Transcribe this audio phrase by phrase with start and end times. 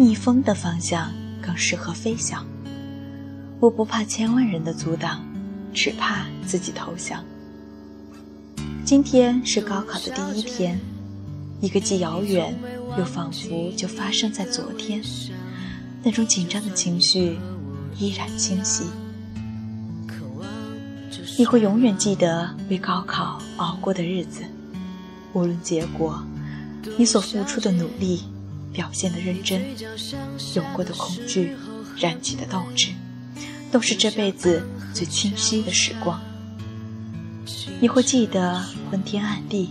[0.00, 1.12] 逆风的方向
[1.42, 2.42] 更适合飞翔。
[3.60, 5.22] 我不怕千万人的阻挡，
[5.74, 7.22] 只怕自己投降。
[8.82, 10.80] 今天是高考的第一天，
[11.60, 12.58] 一个既遥远
[12.96, 15.02] 又仿佛就发生在昨天，
[16.02, 17.38] 那种紧张的情绪
[17.98, 18.84] 依然清晰。
[21.36, 24.40] 你会永远记得为高考熬过的日子，
[25.34, 26.24] 无论结果，
[26.96, 28.22] 你所付出的努力，
[28.72, 29.62] 表现的认真，
[30.54, 31.56] 有过的恐惧，
[31.96, 32.90] 燃起的斗志，
[33.70, 36.20] 都是这辈子最清晰的时光。
[37.80, 39.70] 你会记得昏天暗地，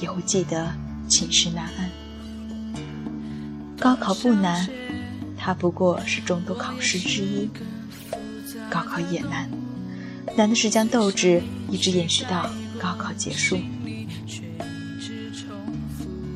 [0.00, 0.72] 也会记得
[1.08, 1.90] 寝食难安。
[3.78, 4.68] 高考不难，
[5.36, 7.50] 它不过是众多考试之一。
[8.70, 9.50] 高考也难。
[10.36, 13.58] 难的是将斗志一直延续到高考结束，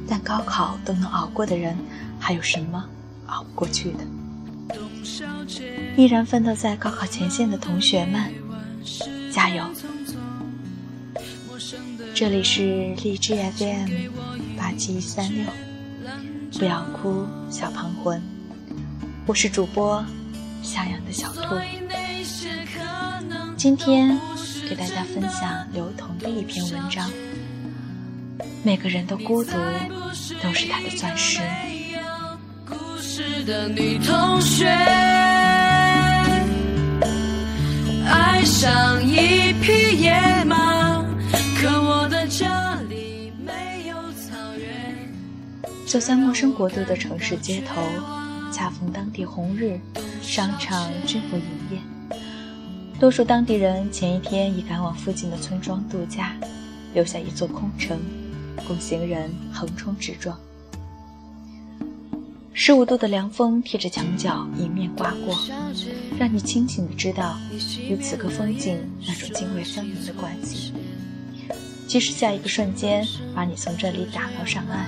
[0.09, 1.77] 但高考都能熬过的人，
[2.27, 2.83] 还有什么
[3.27, 3.99] 熬不过去的？
[5.95, 8.33] 依然奋斗在高考前线的同学们，
[9.31, 9.63] 加油！
[12.15, 13.91] 这里是荔枝 FM
[14.57, 15.45] 八七三六，
[16.59, 18.23] 不要哭，小胖魂，
[19.27, 20.03] 我是主播
[20.63, 21.55] 向阳的小兔。
[23.55, 24.19] 今天
[24.67, 27.11] 给大家分享刘同的一篇文章。
[28.63, 29.51] 每个人的孤独
[30.43, 31.43] 都是他的钻石。
[33.07, 34.67] 识的女同学
[38.07, 41.03] 爱上一匹野马，
[41.61, 45.13] 可我的家里没有草原。
[45.87, 47.83] 走在陌生国度的城市街头，
[48.51, 49.79] 恰逢当地红日，
[50.23, 51.79] 商场均不营业。
[52.99, 56.35] 多数当地人前一天已赶往附近的村庄度假，
[56.95, 58.01] 留下一座空城，
[58.67, 60.39] 供行人横冲直撞。
[62.57, 65.37] 十五度的凉风贴着墙角迎面刮过，
[66.17, 67.37] 让你清醒的知道
[67.89, 70.73] 与此刻风景那种泾渭分明的关系。
[71.89, 73.05] 即使下一个瞬间
[73.35, 74.87] 把你从这里打捞上岸，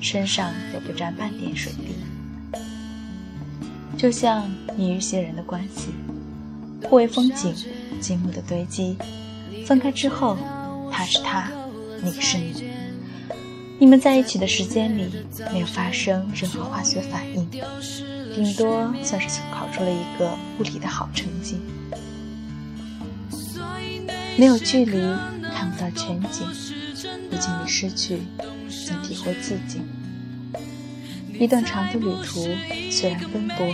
[0.00, 1.96] 身上也不沾半点水滴。
[3.98, 5.88] 就像你与一些人的关系。
[6.88, 7.52] 互为风景，
[8.00, 8.96] 积木的堆积。
[9.66, 10.38] 分开之后，
[10.90, 11.50] 他是他，
[12.02, 12.64] 你是你。
[13.80, 15.10] 你们在一起的时间里，
[15.50, 17.48] 没有发生任何化学反应，
[18.34, 21.58] 顶多算是考出了一个物理的好成绩。
[24.36, 25.00] 没有距离，
[25.54, 26.46] 看不到全景，
[27.30, 28.20] 不经历失去，
[28.86, 29.80] 怎体会自己？
[31.38, 32.46] 一段长的旅途，
[32.90, 33.66] 虽然奔波。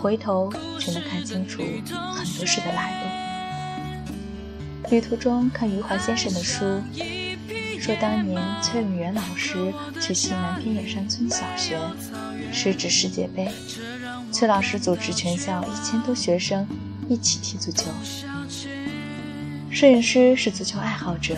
[0.00, 0.48] 回头
[0.78, 1.60] 却能看清楚
[2.14, 4.90] 很多事的来路。
[4.92, 6.80] 旅途中看余华先生的书，
[7.80, 11.78] 说当年崔永元老师去西南偏远山村小学，
[12.52, 13.48] 是指世界杯，
[14.32, 16.66] 崔老师组织全校一千多学生
[17.08, 17.90] 一起踢足球。
[19.70, 21.36] 摄影师是足球爱好者，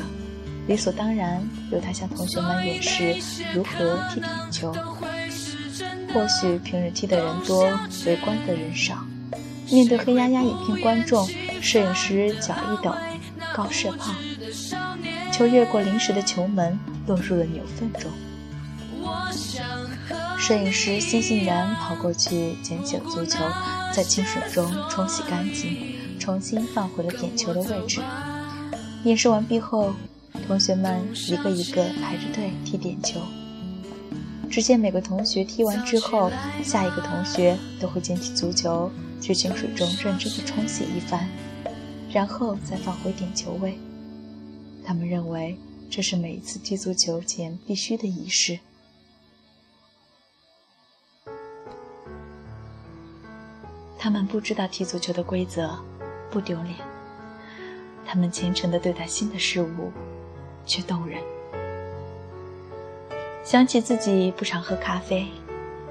[0.67, 3.17] 理所当然由他向同学们演示
[3.55, 4.75] 如何踢点球。
[6.13, 7.65] 或许平日踢的人多，
[8.07, 9.05] 围观的人少。
[9.71, 11.29] 面对黑压压一片观众，
[11.61, 12.93] 摄影师脚一抖，
[13.55, 14.13] 高射炮，
[15.41, 18.11] 球越过临时的球门，落入了牛粪中。
[20.39, 23.39] 摄影师欣欣然跑过去捡起了足球，
[23.91, 25.79] 在清水中冲洗干净，
[26.19, 28.03] 重新放回了点球的位置。
[29.05, 29.95] 演示完毕后，
[30.47, 33.19] 同学们一个一个排着队踢点球。
[34.51, 36.31] 只见每个同学踢完之后，
[36.63, 38.91] 下一个同学都会捡起足球，
[39.23, 41.27] 去清水中认真的冲洗一番，
[42.13, 43.79] 然后再放回点球位。
[44.85, 45.57] 他们认为
[45.89, 48.59] 这是每一次踢足球前必须的仪式。
[53.99, 55.79] 他们不知道踢足球的规则，
[56.31, 56.77] 不丢脸。
[58.07, 59.93] 他们虔诚的对待新的事物，
[60.67, 61.21] 却动人。
[63.45, 65.29] 想起自己不常喝咖啡，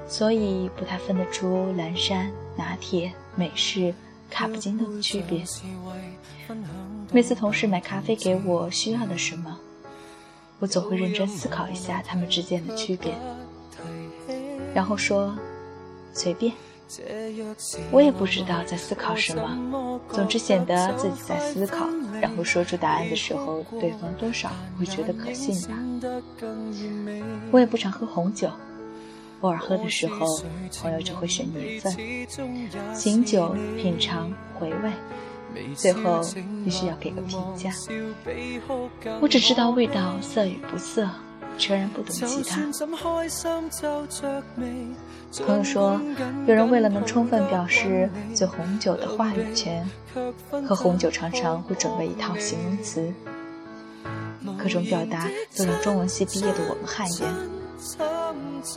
[0.06, 3.94] 所以不太分得出蓝山、拿铁、美式、
[4.30, 5.44] 卡布金诺的区别。
[7.12, 9.58] 每次同事买咖啡给我需要的什么，
[10.60, 13.12] 我总会认真思考一下他们之间的区别，
[14.74, 15.36] 然后说
[16.14, 16.52] 随便。
[17.92, 21.86] 我也不知道在思考什么，总之显得自己在思考，
[22.20, 25.78] 然后说出答案的时候，对方多少会觉得可信吧。
[27.52, 28.50] 我也不常喝红酒，
[29.40, 30.26] 偶尔喝的时候，
[30.80, 31.92] 朋友就会选年份，
[32.94, 34.92] 醒酒、品尝、回味，
[35.74, 36.20] 最后
[36.64, 37.72] 必须要给个评价。
[39.20, 41.08] 我只知道味道色与不色，
[41.56, 42.60] 全然不懂其他。
[45.46, 45.98] 朋友说，
[46.46, 49.88] 有人为了能充分表示醉红酒的话语权，
[50.66, 53.10] 喝红酒常常会准备一套形容词，
[54.58, 57.59] 各种表达都让中文系毕业的我们汗颜。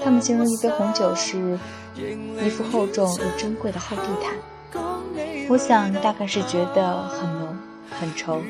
[0.04, 1.60] 他们形容一杯红酒是
[1.96, 4.34] 一副厚重又珍贵的厚地毯，
[5.50, 7.58] 我想大概是觉得很浓
[7.92, 8.42] 很稠。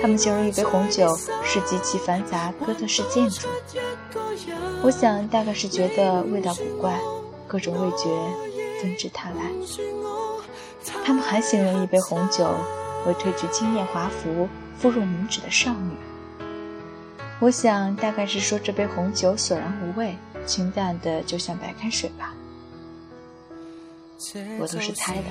[0.00, 3.46] 他们形容一杯红酒是极其繁杂哥特式建筑，
[4.82, 6.98] 我想大概是觉得味道古怪，
[7.46, 8.08] 各种味觉
[8.80, 9.36] 纷至沓来。
[11.04, 12.48] 他们还形容一杯红酒
[13.06, 14.48] 为褪去惊艳华服、
[14.78, 15.96] 肤若凝脂的少女，
[17.38, 20.16] 我想大概是说这杯红酒索然无味，
[20.46, 22.32] 清淡的就像白开水吧。
[24.58, 25.24] 我都是猜的。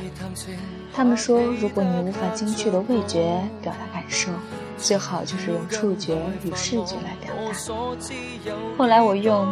[0.94, 4.32] 他们说，如果你无法精确的味觉表达感受，
[4.78, 7.52] 最好就是用触觉与视觉来表达。
[8.78, 9.48] 后来我用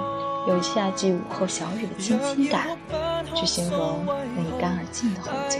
[0.47, 2.77] 有夏季午后小雨的清新感，
[3.33, 5.57] 去形容那一干而净的红酒。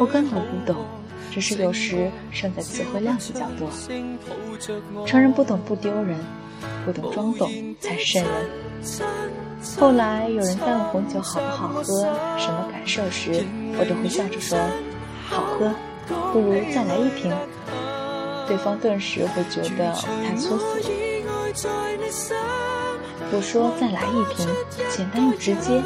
[0.00, 0.84] 我根本不懂，
[1.32, 3.70] 只是有时胜在词汇量比较多。
[5.06, 6.18] 成人不懂不丢人，
[6.84, 7.50] 不懂装懂
[7.80, 8.32] 才瘆人。
[9.78, 11.84] 后来有人在问红酒好不好喝、
[12.36, 13.44] 什么感受时，
[13.78, 14.58] 我就会笑着说
[15.26, 15.72] ：“好喝，
[16.32, 17.32] 不如再来一瓶。”
[18.46, 19.92] 对方顿时会觉得
[20.22, 20.84] 太粗俗了。
[23.34, 24.46] 我说：“再来一瓶，
[24.90, 25.80] 简单又直接，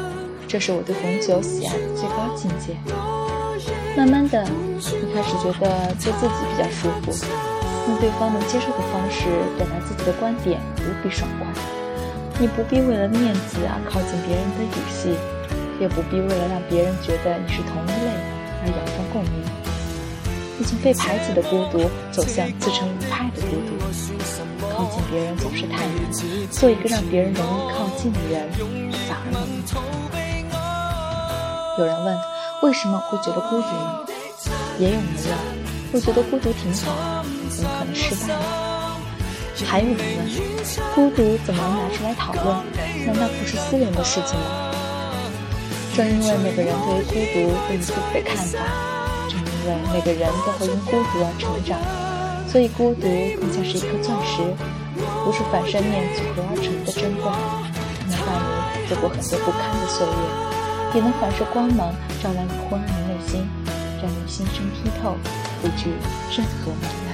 [0.47, 2.75] 这是我对红酒喜爱的最高境界。”
[3.97, 7.11] 慢慢的，你开始觉得做自己比较舒服，
[7.87, 9.25] 用对方能接受的方式
[9.57, 11.47] 表达自己的观点，无比爽快。
[12.39, 15.17] 你不必为了面子而靠近别人的语系，
[15.81, 18.13] 也不必为了让别人觉得你是同一类
[18.61, 19.41] 而仰风共鸣。
[20.59, 23.73] 你从被排挤的孤独走向自成一派的孤独。
[24.69, 26.05] 靠近别人总是太难，
[26.51, 28.47] 做一个让别人容易靠近的人
[29.09, 29.65] 反而容易。
[31.79, 32.15] 有人问，
[32.63, 33.67] 为什么会觉得孤独？
[34.79, 35.03] 也有人
[35.91, 38.35] 问，会觉得孤独挺好，怎么可能失败呢？
[39.65, 40.27] 还有人问：
[40.95, 42.45] 孤独怎么能拿出来讨论？
[43.05, 44.71] 难道不是私人的事情吗？
[45.95, 48.59] 正因为每个人对于孤独都有自己的看法，
[49.29, 51.77] 正因为每个人都会因孤独而成长，
[52.51, 53.01] 所以孤独
[53.39, 54.41] 更像是一颗钻石，
[55.25, 57.29] 无数反射面组合而成的珍贵，
[58.09, 58.27] 能伴
[58.81, 60.11] 你走过很多不堪的岁月，
[60.93, 63.47] 也能反射光芒，照亮你昏暗的内心，
[64.01, 65.15] 让你心生剔透，
[65.61, 65.91] 不惧
[66.35, 67.06] 任何磨难。